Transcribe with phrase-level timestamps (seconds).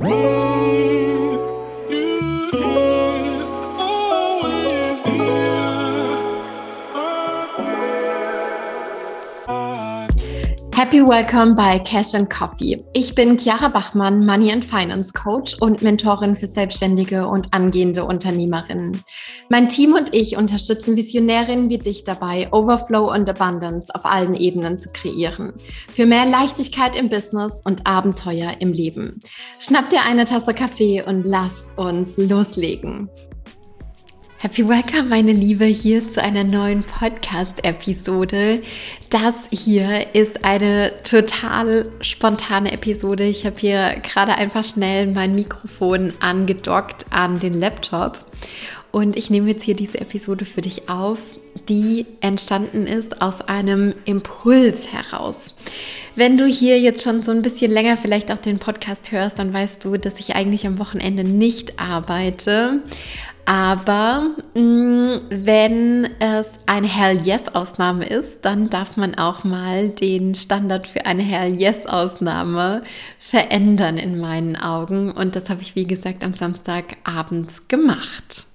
[0.00, 0.49] Whoa!
[10.90, 12.82] Happy Welcome bei Cash and Coffee.
[12.94, 19.00] Ich bin Chiara Bachmann, Money and Finance Coach und Mentorin für selbstständige und angehende Unternehmerinnen.
[19.48, 24.78] Mein Team und ich unterstützen Visionärinnen wie dich dabei, Overflow und Abundance auf allen Ebenen
[24.78, 25.52] zu kreieren.
[25.94, 29.20] Für mehr Leichtigkeit im Business und Abenteuer im Leben.
[29.60, 33.08] Schnapp dir eine Tasse Kaffee und lass uns loslegen.
[34.42, 38.62] Happy Welcome, meine Liebe, hier zu einer neuen Podcast-Episode.
[39.10, 43.24] Das hier ist eine total spontane Episode.
[43.24, 48.24] Ich habe hier gerade einfach schnell mein Mikrofon angedockt an den Laptop
[48.92, 51.18] und ich nehme jetzt hier diese Episode für dich auf,
[51.68, 55.54] die entstanden ist aus einem Impuls heraus.
[56.16, 59.52] Wenn du hier jetzt schon so ein bisschen länger vielleicht auch den Podcast hörst, dann
[59.52, 62.82] weißt du, dass ich eigentlich am Wochenende nicht arbeite.
[63.44, 70.34] Aber mh, mm, wenn es eine Hell Yes-Ausnahme ist, dann darf man auch mal den
[70.34, 72.82] Standard für eine Hell Yes-Ausnahme
[73.18, 75.10] verändern in meinen Augen.
[75.10, 78.46] Und das habe ich, wie gesagt, am Samstagabend gemacht.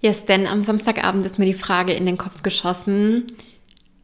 [0.00, 3.26] Yes, denn am Samstagabend ist mir die Frage in den Kopf geschossen,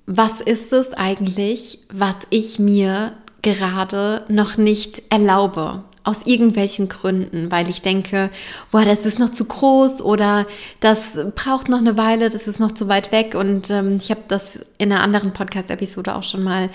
[0.06, 5.84] was ist es eigentlich, was ich mir gerade noch nicht erlaube?
[6.06, 8.30] Aus irgendwelchen Gründen, weil ich denke,
[8.70, 10.46] boah, das ist noch zu groß oder
[10.78, 13.34] das braucht noch eine Weile, das ist noch zu weit weg.
[13.34, 16.70] Und ähm, ich habe das in einer anderen Podcast-Episode auch schon mal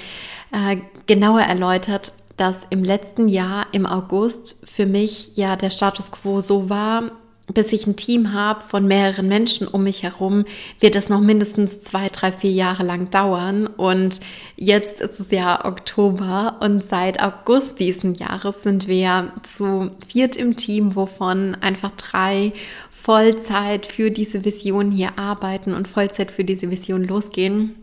[0.51, 6.41] äh, genauer erläutert, dass im letzten Jahr im August für mich ja der Status quo
[6.41, 7.11] so war,
[7.53, 10.45] bis ich ein Team habe von mehreren Menschen um mich herum,
[10.79, 13.67] wird es noch mindestens zwei, drei, vier Jahre lang dauern.
[13.67, 14.19] Und
[14.55, 20.55] jetzt ist es ja Oktober und seit August diesen Jahres sind wir zu viert im
[20.55, 22.53] Team, wovon einfach drei
[22.89, 27.75] Vollzeit für diese Vision hier arbeiten und Vollzeit für diese Vision losgehen.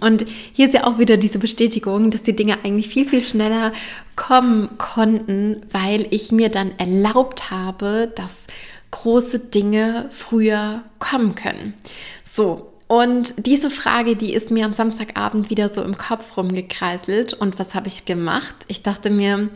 [0.00, 3.72] Und hier ist ja auch wieder diese Bestätigung, dass die Dinge eigentlich viel, viel schneller
[4.16, 8.46] kommen konnten, weil ich mir dann erlaubt habe, dass
[8.94, 11.74] große Dinge früher kommen können.
[12.22, 17.34] So, und diese Frage, die ist mir am Samstagabend wieder so im Kopf rumgekreiselt.
[17.34, 18.54] Und was habe ich gemacht?
[18.68, 19.48] Ich dachte mir,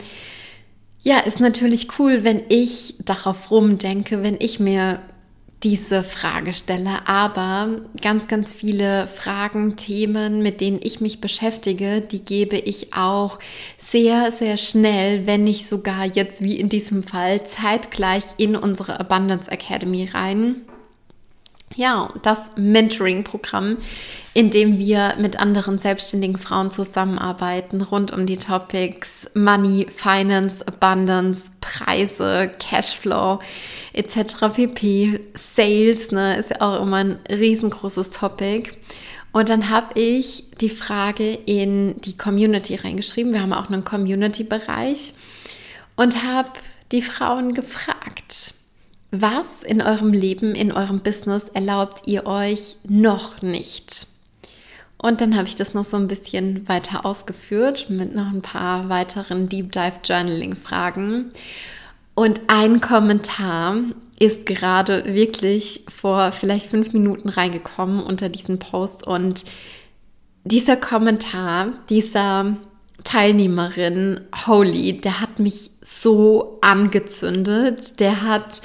[1.03, 4.99] ja, ist natürlich cool, wenn ich darauf rumdenke, wenn ich mir
[5.63, 12.23] diese Frage stelle, aber ganz, ganz viele Fragen, Themen, mit denen ich mich beschäftige, die
[12.23, 13.39] gebe ich auch
[13.77, 19.51] sehr, sehr schnell, wenn nicht sogar jetzt wie in diesem Fall zeitgleich in unsere Abundance
[19.51, 20.61] Academy rein.
[21.75, 23.77] Ja, das Mentoring-Programm,
[24.33, 31.51] in dem wir mit anderen selbstständigen Frauen zusammenarbeiten, rund um die Topics Money, Finance, Abundance,
[31.61, 33.39] Preise, Cashflow
[33.93, 34.51] etc.
[34.53, 35.19] pp.
[35.35, 38.71] Sales, ne, ist ja auch immer ein riesengroßes Topic.
[39.31, 43.31] Und dann habe ich die Frage in die Community reingeschrieben.
[43.31, 45.13] Wir haben auch einen Community-Bereich
[45.95, 46.49] und habe
[46.91, 48.18] die Frauen gefragt
[49.11, 54.07] was in eurem Leben, in eurem Business erlaubt ihr euch noch nicht?
[55.01, 58.89] Und dann habe ich das noch so ein bisschen weiter ausgeführt mit noch ein paar
[58.89, 61.31] weiteren Deep Dive Journaling Fragen.
[62.15, 63.77] Und ein Kommentar
[64.19, 69.07] ist gerade wirklich vor vielleicht fünf Minuten reingekommen unter diesen Post.
[69.07, 69.45] Und
[70.43, 72.57] dieser Kommentar, dieser
[73.05, 78.01] Teilnehmerin, Holy, der hat mich so angezündet.
[78.01, 78.61] Der hat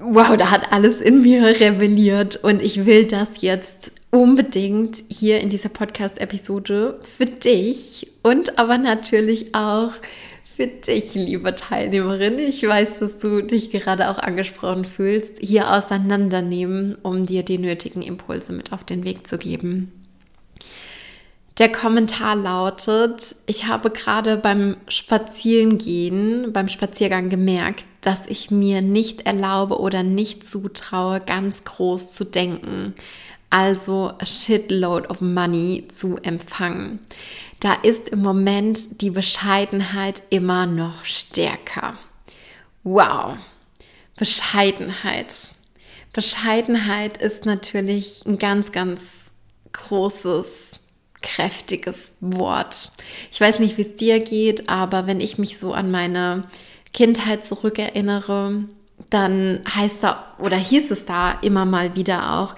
[0.00, 5.50] wow, da hat alles in mir rebelliert und ich will das jetzt unbedingt hier in
[5.50, 9.92] dieser Podcast-Episode für dich und aber natürlich auch
[10.56, 12.38] für dich, liebe Teilnehmerin.
[12.38, 18.00] Ich weiß, dass du dich gerade auch angesprochen fühlst, hier auseinandernehmen, um dir die nötigen
[18.00, 19.92] Impulse mit auf den Weg zu geben.
[21.58, 29.26] Der Kommentar lautet, ich habe gerade beim Spazierengehen, beim Spaziergang gemerkt, dass ich mir nicht
[29.26, 32.94] erlaube oder nicht zutraue, ganz groß zu denken.
[33.50, 37.00] Also a shitload of money zu empfangen.
[37.58, 41.98] Da ist im Moment die Bescheidenheit immer noch stärker.
[42.84, 43.38] Wow.
[44.16, 45.48] Bescheidenheit.
[46.12, 49.00] Bescheidenheit ist natürlich ein ganz, ganz
[49.72, 50.46] großes
[51.22, 52.92] kräftiges Wort.
[53.32, 56.44] Ich weiß nicht, wie es dir geht, aber wenn ich mich so an meine
[56.96, 58.64] Kindheit zurückerinnere,
[59.10, 62.56] dann heißt da oder hieß es da immer mal wieder auch,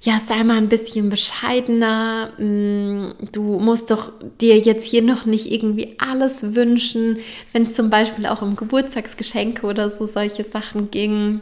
[0.00, 2.30] ja, sei mal ein bisschen bescheidener.
[2.38, 4.10] Mm, du musst doch
[4.40, 7.18] dir jetzt hier noch nicht irgendwie alles wünschen,
[7.52, 11.40] wenn es zum Beispiel auch um Geburtstagsgeschenke oder so solche Sachen ging.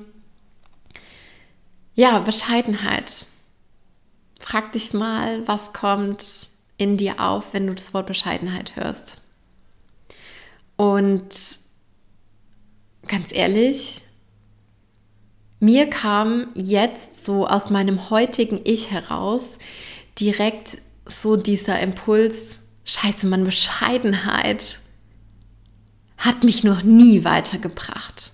[1.95, 3.27] Ja, Bescheidenheit.
[4.39, 9.21] Frag dich mal, was kommt in dir auf, wenn du das Wort Bescheidenheit hörst.
[10.77, 11.62] Und
[13.09, 14.03] ganz ehrlich,
[15.61, 19.59] mir kam jetzt so aus meinem heutigen Ich heraus
[20.19, 24.81] direkt so dieser Impuls, scheiße, man Bescheidenheit
[26.19, 28.33] hat mich noch nie weitergebracht.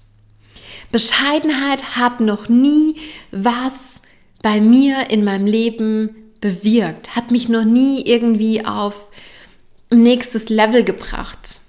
[0.91, 2.97] Bescheidenheit hat noch nie
[3.31, 4.01] was
[4.43, 9.09] bei mir in meinem Leben bewirkt, hat mich noch nie irgendwie auf
[9.91, 11.61] nächstes Level gebracht.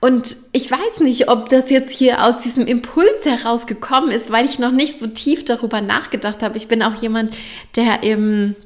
[0.00, 4.58] Und ich weiß nicht, ob das jetzt hier aus diesem Impuls herausgekommen ist, weil ich
[4.58, 6.56] noch nicht so tief darüber nachgedacht habe.
[6.56, 7.34] Ich bin auch jemand,
[7.76, 8.56] der im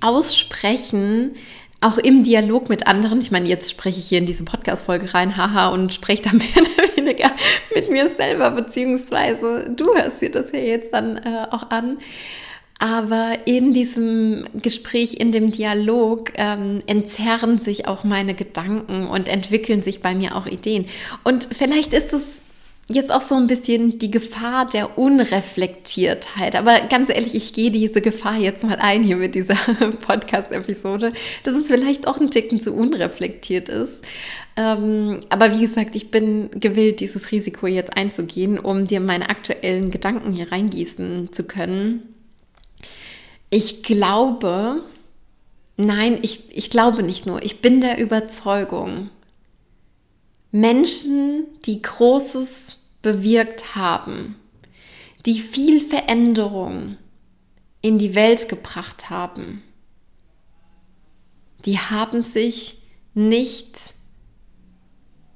[0.00, 1.34] Aussprechen,
[1.80, 5.36] auch im Dialog mit anderen, ich meine, jetzt spreche ich hier in diese Podcast-Folge rein,
[5.36, 7.30] haha, und spreche da mehr oder weniger
[7.74, 11.98] mit mir selber, beziehungsweise du hörst dir das ja jetzt dann äh, auch an.
[12.78, 19.80] Aber in diesem Gespräch, in dem Dialog ähm, entzerren sich auch meine Gedanken und entwickeln
[19.80, 20.86] sich bei mir auch Ideen.
[21.24, 22.22] Und vielleicht ist es
[22.88, 26.54] jetzt auch so ein bisschen die Gefahr der Unreflektiertheit.
[26.54, 29.54] Aber ganz ehrlich, ich gehe diese Gefahr jetzt mal ein hier mit dieser
[30.06, 31.12] Podcast-Episode,
[31.42, 34.04] dass es vielleicht auch ein Ticken zu unreflektiert ist.
[34.56, 39.90] Ähm, aber wie gesagt, ich bin gewillt, dieses Risiko jetzt einzugehen, um dir meine aktuellen
[39.90, 42.15] Gedanken hier reingießen zu können.
[43.50, 44.82] Ich glaube,
[45.76, 49.10] nein, ich, ich glaube nicht nur, ich bin der Überzeugung,
[50.50, 54.36] Menschen, die Großes bewirkt haben,
[55.26, 56.96] die viel Veränderung
[57.82, 59.62] in die Welt gebracht haben,
[61.64, 62.78] die haben sich
[63.14, 63.94] nicht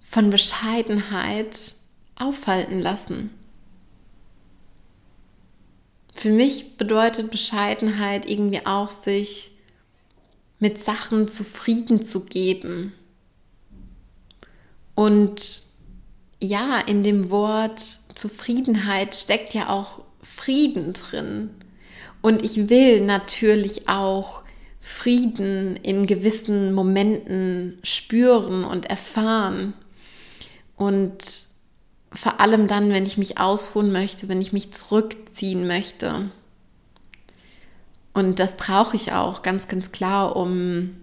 [0.02, 1.74] von Bescheidenheit
[2.16, 3.30] aufhalten lassen.
[6.14, 9.52] Für mich bedeutet Bescheidenheit irgendwie auch, sich
[10.58, 12.92] mit Sachen zufrieden zu geben.
[14.94, 15.62] Und
[16.42, 17.80] ja, in dem Wort
[18.14, 21.50] Zufriedenheit steckt ja auch Frieden drin.
[22.22, 24.42] Und ich will natürlich auch
[24.80, 29.74] Frieden in gewissen Momenten spüren und erfahren.
[30.76, 31.49] Und
[32.12, 36.30] vor allem dann, wenn ich mich ausruhen möchte, wenn ich mich zurückziehen möchte.
[38.12, 40.96] Und das brauche ich auch ganz, ganz klar, um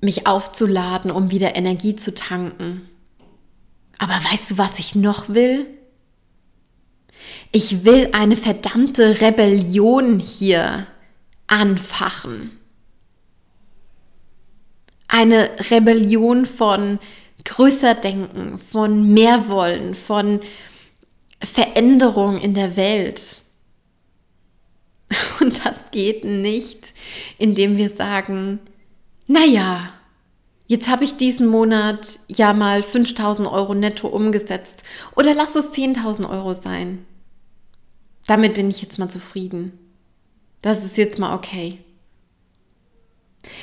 [0.00, 2.88] mich aufzuladen, um wieder Energie zu tanken.
[3.98, 5.66] Aber weißt du, was ich noch will?
[7.52, 10.86] Ich will eine verdammte Rebellion hier
[11.46, 12.52] anfachen.
[15.06, 16.98] Eine Rebellion von
[17.44, 20.40] größer denken, von mehr wollen, von
[21.42, 23.42] Veränderung in der Welt.
[25.40, 26.92] Und das geht nicht,
[27.38, 28.60] indem wir sagen,
[29.26, 29.92] naja,
[30.66, 34.84] jetzt habe ich diesen Monat ja mal 5000 Euro netto umgesetzt
[35.16, 37.06] oder lass es 10.000 Euro sein.
[38.26, 39.72] Damit bin ich jetzt mal zufrieden.
[40.62, 41.78] Das ist jetzt mal okay.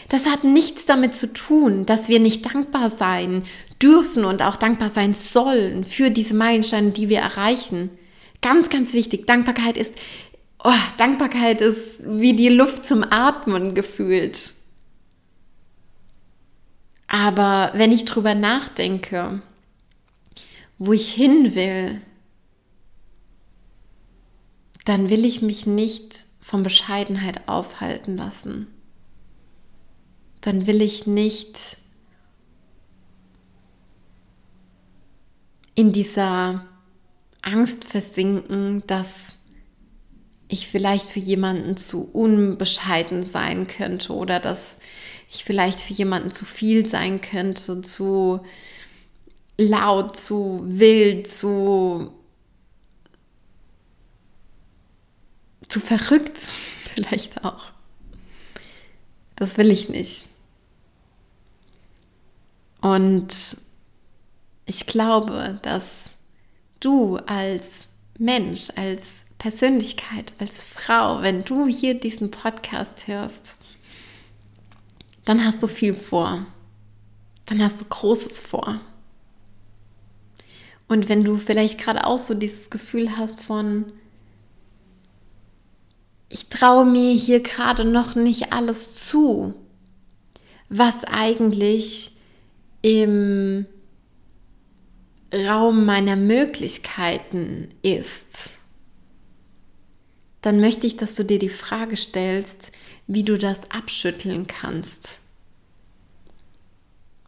[0.09, 3.43] Das hat nichts damit zu tun, dass wir nicht dankbar sein
[3.81, 7.91] dürfen und auch dankbar sein sollen für diese Meilensteine, die wir erreichen.
[8.41, 9.27] Ganz, ganz wichtig.
[9.27, 9.95] Dankbarkeit ist,
[10.63, 14.53] oh, Dankbarkeit ist wie die Luft zum Atmen gefühlt.
[17.07, 19.41] Aber wenn ich drüber nachdenke,
[20.77, 22.01] wo ich hin will,
[24.85, 28.67] dann will ich mich nicht von Bescheidenheit aufhalten lassen
[30.47, 31.77] dann will ich nicht
[35.77, 36.65] in dieser
[37.43, 39.35] Angst versinken, dass
[40.47, 44.79] ich vielleicht für jemanden zu unbescheiden sein könnte oder dass
[45.29, 48.41] ich vielleicht für jemanden zu viel sein könnte, zu
[49.59, 52.11] laut, zu wild, zu,
[55.69, 56.39] zu verrückt
[56.95, 57.65] vielleicht auch.
[59.35, 60.25] Das will ich nicht.
[62.81, 63.66] Und
[64.67, 65.85] ich glaube, dass
[66.79, 67.87] du als
[68.19, 69.03] Mensch, als
[69.37, 73.57] Persönlichkeit, als Frau, wenn du hier diesen Podcast hörst,
[75.25, 76.45] dann hast du viel vor.
[77.45, 78.81] Dann hast du Großes vor.
[80.89, 83.85] Und wenn du vielleicht gerade auch so dieses Gefühl hast von,
[86.29, 89.53] ich traue mir hier gerade noch nicht alles zu,
[90.69, 92.11] was eigentlich
[92.81, 93.65] im
[95.33, 98.57] Raum meiner Möglichkeiten ist,
[100.41, 102.71] dann möchte ich, dass du dir die Frage stellst,
[103.07, 105.19] wie du das abschütteln kannst.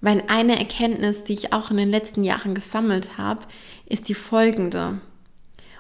[0.02, 3.46] Weil eine Erkenntnis, die ich auch in den letzten Jahren gesammelt habe,
[3.86, 5.02] ist die folgende.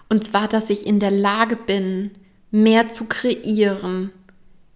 [0.10, 2.12] Und zwar, dass ich in der Lage bin,
[2.52, 4.12] mehr zu kreieren,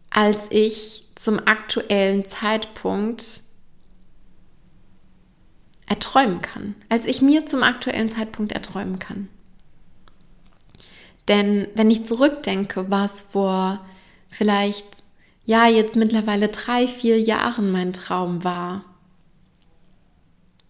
[0.09, 3.42] als ich zum aktuellen Zeitpunkt
[5.93, 9.29] erträumen kann, als ich mir zum aktuellen Zeitpunkt erträumen kann.
[11.27, 13.79] Denn wenn ich zurückdenke, was vor
[14.29, 14.87] vielleicht,
[15.45, 18.85] ja, jetzt mittlerweile drei, vier Jahren mein Traum war,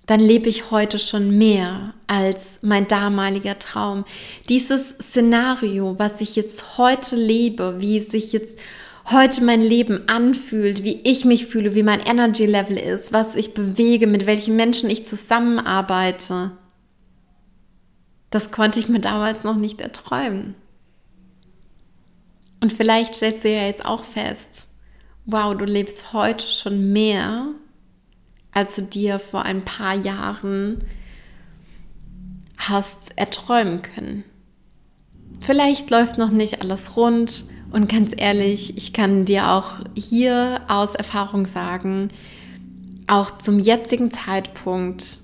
[0.08, 4.04] dann lebe ich heute schon mehr als mein damaliger Traum.
[4.50, 8.60] Dieses Szenario, was ich jetzt heute lebe, wie sich jetzt
[9.12, 13.54] heute mein Leben anfühlt, wie ich mich fühle, wie mein Energy Level ist, was ich
[13.54, 16.52] bewege, mit welchen Menschen ich zusammenarbeite,
[18.30, 20.56] das konnte ich mir damals noch nicht erträumen.
[22.62, 24.68] Und vielleicht stellst du ja jetzt auch fest,
[25.26, 27.54] wow, du lebst heute schon mehr
[28.54, 30.80] als du dir vor ein paar Jahren
[32.58, 34.24] hast erträumen können.
[35.42, 40.94] Vielleicht läuft noch nicht alles rund und ganz ehrlich, ich kann dir auch hier aus
[40.94, 42.10] Erfahrung sagen,
[43.08, 45.18] auch zum jetzigen Zeitpunkt,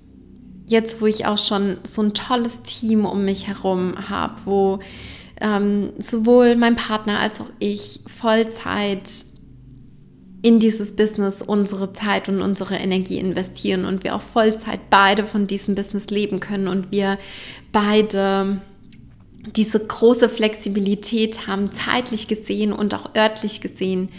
[0.66, 4.80] jetzt wo ich auch schon so ein tolles Team um mich herum habe, wo
[5.40, 9.08] ähm, sowohl mein Partner als auch ich Vollzeit
[10.42, 15.46] in dieses Business unsere Zeit und unsere Energie investieren und wir auch Vollzeit beide von
[15.48, 17.20] diesem Business leben können und wir
[17.72, 18.60] beide
[19.56, 24.10] diese große Flexibilität haben, zeitlich gesehen und auch örtlich gesehen.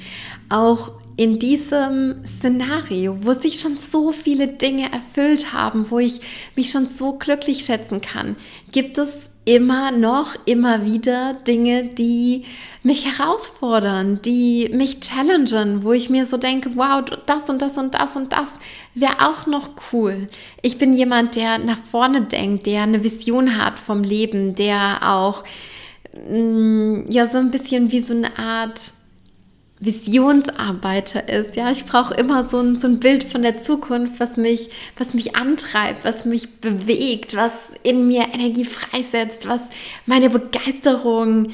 [0.49, 6.21] Auch in diesem Szenario, wo sich schon so viele Dinge erfüllt haben, wo ich
[6.57, 8.37] mich schon so glücklich schätzen kann,
[8.73, 12.45] gibt es immer noch, immer wieder Dinge, die
[12.85, 17.97] mich herausfordern, die mich challengen, wo ich mir so denke, wow, das und das und
[17.97, 18.61] das und das
[18.95, 20.29] wäre auch noch cool.
[20.63, 25.43] Ich bin jemand, der nach vorne denkt, der eine Vision hat vom Leben, der auch
[26.15, 28.81] mm, ja so ein bisschen wie so eine Art
[29.81, 31.57] Visionsarbeiter ist.
[31.57, 35.15] Ja, ich brauche immer so ein, so ein Bild von der Zukunft, was mich, was
[35.15, 39.63] mich antreibt, was mich bewegt, was in mir Energie freisetzt, was
[40.05, 41.49] meine Begeisterung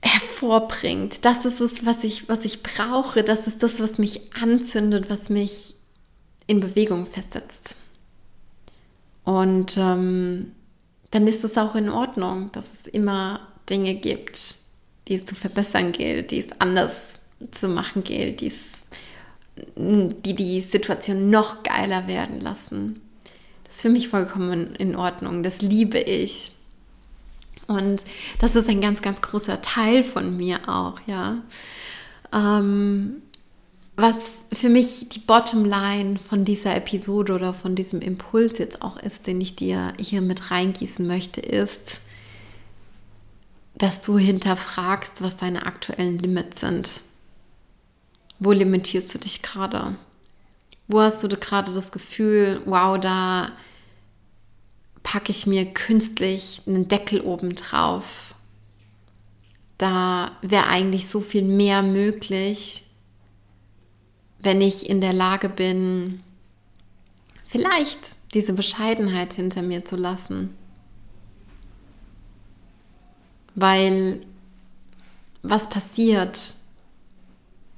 [0.00, 1.24] hervorbringt.
[1.24, 3.24] Das ist es, was ich, was ich brauche.
[3.24, 5.74] Das ist das, was mich anzündet, was mich
[6.46, 7.76] in Bewegung versetzt.
[9.24, 10.52] Und ähm,
[11.10, 14.61] dann ist es auch in Ordnung, dass es immer Dinge gibt,
[15.08, 16.92] die es zu verbessern gilt, die es anders
[17.50, 18.70] zu machen gilt, die es,
[19.76, 23.00] die die Situation noch geiler werden lassen.
[23.64, 25.42] Das ist für mich vollkommen in Ordnung.
[25.42, 26.52] Das liebe ich.
[27.66, 28.04] Und
[28.38, 31.38] das ist ein ganz, ganz großer Teil von mir auch, ja.
[32.34, 33.22] Ähm,
[33.96, 34.16] was
[34.52, 39.40] für mich die Bottomline von dieser Episode oder von diesem Impuls jetzt auch ist, den
[39.40, 42.00] ich dir hier mit reingießen möchte, ist,
[43.74, 47.02] dass du hinterfragst, was deine aktuellen Limits sind.
[48.38, 49.96] Wo limitierst du dich gerade?
[50.88, 53.52] Wo hast du gerade das Gefühl, wow, da
[55.02, 58.34] packe ich mir künstlich einen Deckel oben drauf?
[59.78, 62.84] Da wäre eigentlich so viel mehr möglich,
[64.38, 66.22] wenn ich in der Lage bin,
[67.46, 70.56] vielleicht diese Bescheidenheit hinter mir zu lassen
[73.54, 74.24] weil
[75.42, 76.54] was passiert,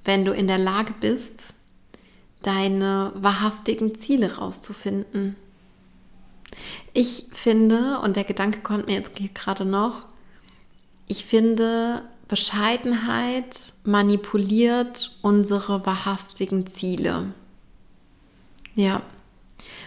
[0.04, 1.54] wenn du in der Lage bist,
[2.42, 5.36] deine wahrhaftigen Ziele rauszufinden?
[6.92, 10.04] Ich finde, und der Gedanke kommt mir jetzt gerade noch,
[11.06, 17.34] ich finde, Bescheidenheit manipuliert unsere wahrhaftigen Ziele.
[18.74, 19.02] Ja.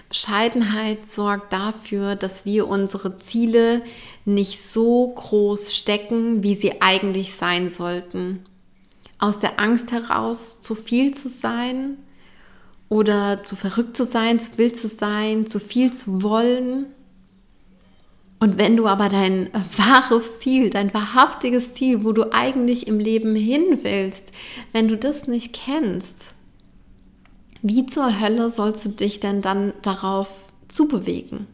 [0.10, 3.82] Bescheidenheit sorgt dafür, dass wir unsere Ziele
[4.26, 8.46] nicht so groß stecken, wie sie eigentlich sein sollten.
[9.20, 11.98] Aus der Angst heraus, zu viel zu sein
[12.90, 16.88] oder zu verrückt zu sein, zu wild zu sein, zu viel zu wollen.
[18.40, 23.36] Und wenn du aber dein wahres Ziel, dein wahrhaftiges Ziel, wo du eigentlich im Leben
[23.36, 24.32] hin willst,
[24.72, 26.36] wenn du das nicht kennst,
[27.62, 30.30] wie zur Hölle sollst du dich denn dann darauf
[30.68, 31.48] zubewegen?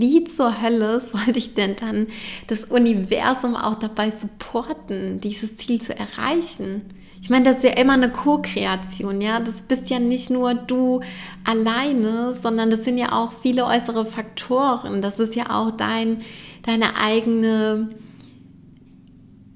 [0.00, 2.06] wie zur Hölle sollte ich denn dann
[2.46, 6.82] das Universum auch dabei supporten, dieses Ziel zu erreichen?
[7.20, 9.40] Ich meine, das ist ja immer eine Co-Kreation, ja.
[9.40, 11.00] Das bist ja nicht nur du
[11.44, 15.00] alleine, sondern das sind ja auch viele äußere Faktoren.
[15.00, 16.20] Das ist ja auch dein,
[16.66, 17.88] deine eigene,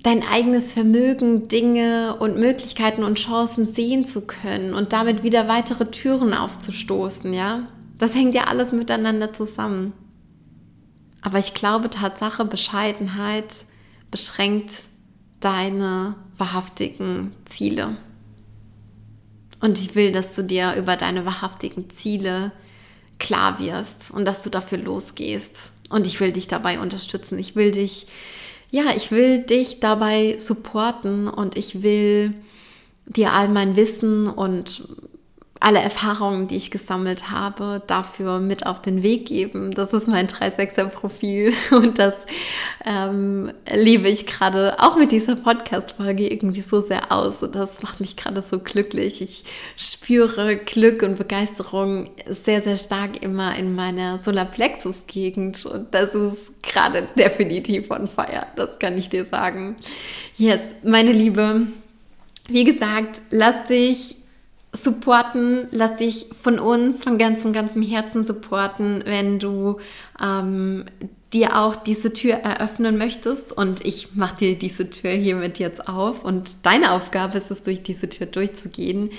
[0.02, 5.90] dein eigenes Vermögen, Dinge und Möglichkeiten und Chancen sehen zu können und damit wieder weitere
[5.90, 7.68] Türen aufzustoßen, ja.
[7.98, 9.92] Das hängt ja alles miteinander zusammen.
[11.20, 13.64] Aber ich glaube, Tatsache, Bescheidenheit
[14.10, 14.72] beschränkt
[15.40, 17.96] deine wahrhaftigen Ziele.
[19.60, 22.52] Und ich will, dass du dir über deine wahrhaftigen Ziele
[23.18, 25.72] klar wirst und dass du dafür losgehst.
[25.90, 27.38] Und ich will dich dabei unterstützen.
[27.38, 28.06] Ich will dich,
[28.70, 32.34] ja, ich will dich dabei supporten und ich will
[33.06, 34.86] dir all mein Wissen und
[35.60, 39.72] alle Erfahrungen, die ich gesammelt habe, dafür mit auf den Weg geben.
[39.72, 42.14] Das ist mein 3-6er-Profil und das
[42.84, 48.00] ähm, liebe ich gerade auch mit dieser Podcast-Folge irgendwie so sehr aus und das macht
[48.00, 49.20] mich gerade so glücklich.
[49.20, 49.44] Ich
[49.76, 57.02] spüre Glück und Begeisterung sehr, sehr stark immer in meiner Solarplexus-Gegend und das ist gerade
[57.18, 59.76] definitiv von Feier, das kann ich dir sagen.
[60.36, 61.66] Yes, meine Liebe,
[62.48, 64.17] wie gesagt, lass dich
[64.72, 69.78] supporten, lass dich von uns von ganzem, ganzem Herzen supporten, wenn du
[70.22, 70.84] ähm,
[71.34, 73.52] dir auch diese Tür eröffnen möchtest.
[73.52, 76.24] Und ich mache dir diese Tür hiermit jetzt auf.
[76.24, 79.10] Und deine Aufgabe ist es, durch diese Tür durchzugehen,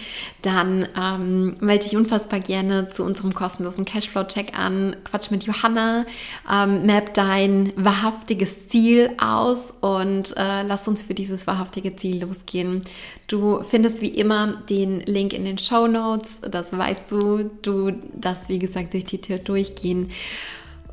[0.41, 6.05] dann ähm, melde dich unfassbar gerne zu unserem kostenlosen Cashflow-Check an, quatsch mit Johanna,
[6.51, 12.83] ähm, map dein wahrhaftiges Ziel aus und äh, lass uns für dieses wahrhaftige Ziel losgehen.
[13.27, 18.49] Du findest wie immer den Link in den Show Notes, das weißt du, du darfst
[18.49, 20.11] wie gesagt durch die Tür durchgehen.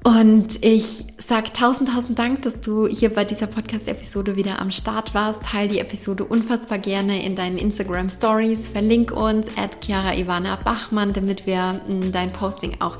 [0.06, 5.14] Und ich sage tausend, tausend Dank, dass du hier bei dieser Podcast-Episode wieder am Start
[5.14, 5.42] warst.
[5.42, 8.68] Teil die Episode unfassbar gerne in deinen Instagram Stories.
[8.68, 12.98] Verlink uns at Chiara Ivana Bachmann, damit wir hm, dein Posting auch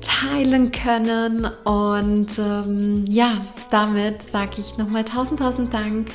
[0.00, 1.44] teilen können.
[1.64, 6.08] Und ähm, ja, damit sage ich nochmal tausend, tausend Dank.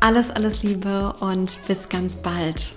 [0.00, 2.72] Alles, alles Liebe und bis ganz bald.